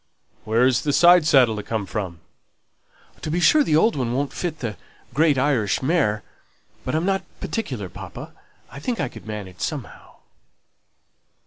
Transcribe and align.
"Where 0.45 0.65
is 0.65 0.81
the 0.81 0.93
side 0.93 1.27
saddle 1.27 1.55
to 1.57 1.61
come 1.61 1.85
from?" 1.85 2.21
"To 3.21 3.29
be 3.29 3.39
sure, 3.39 3.63
the 3.63 3.75
old 3.75 3.95
one 3.95 4.13
won't 4.13 4.33
fit 4.33 4.57
that 4.61 4.79
great 5.13 5.37
Irish 5.37 5.83
mare. 5.83 6.23
But 6.83 6.95
I'm 6.95 7.05
not 7.05 7.21
particular, 7.39 7.87
papa. 7.87 8.33
I 8.71 8.79
think 8.79 8.99
I 8.99 9.09
could 9.09 9.27
manage 9.27 9.59
somehow." 9.59 10.15